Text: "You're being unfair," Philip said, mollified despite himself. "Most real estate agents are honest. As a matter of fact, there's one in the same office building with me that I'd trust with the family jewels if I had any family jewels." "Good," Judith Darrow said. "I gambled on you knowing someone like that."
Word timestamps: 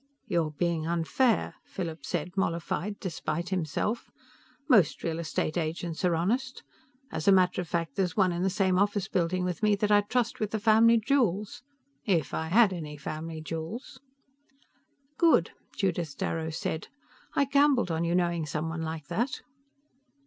"You're 0.25 0.49
being 0.49 0.87
unfair," 0.87 1.53
Philip 1.63 2.07
said, 2.07 2.35
mollified 2.35 2.99
despite 2.99 3.49
himself. 3.49 4.09
"Most 4.67 5.03
real 5.03 5.19
estate 5.19 5.59
agents 5.59 6.03
are 6.03 6.15
honest. 6.15 6.63
As 7.11 7.27
a 7.27 7.31
matter 7.31 7.61
of 7.61 7.67
fact, 7.67 7.95
there's 7.97 8.17
one 8.17 8.31
in 8.31 8.41
the 8.41 8.49
same 8.49 8.79
office 8.79 9.07
building 9.07 9.43
with 9.43 9.61
me 9.61 9.75
that 9.75 9.91
I'd 9.91 10.09
trust 10.09 10.39
with 10.39 10.49
the 10.49 10.59
family 10.59 10.97
jewels 10.97 11.61
if 12.03 12.33
I 12.33 12.47
had 12.47 12.73
any 12.73 12.97
family 12.97 13.41
jewels." 13.41 13.99
"Good," 15.19 15.51
Judith 15.77 16.17
Darrow 16.17 16.49
said. 16.49 16.87
"I 17.35 17.45
gambled 17.45 17.91
on 17.91 18.03
you 18.03 18.15
knowing 18.15 18.47
someone 18.47 18.81
like 18.81 19.05
that." 19.09 19.41